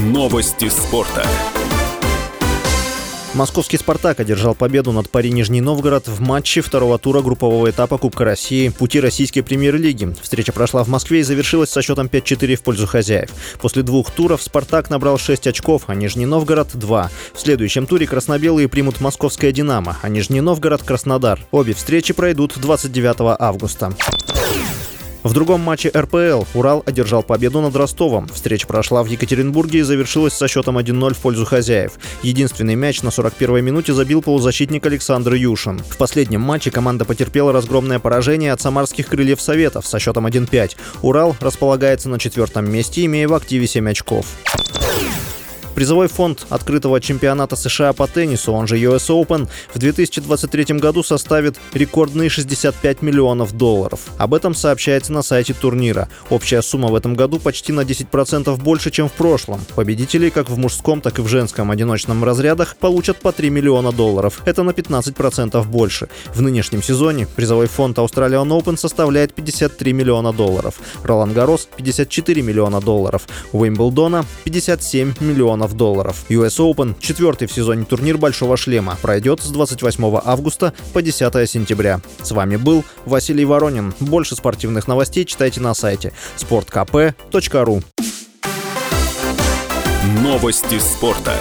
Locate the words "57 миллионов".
74.44-75.59